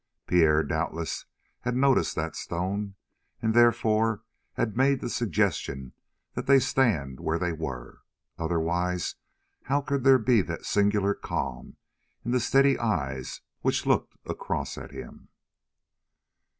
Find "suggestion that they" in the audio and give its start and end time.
5.11-6.57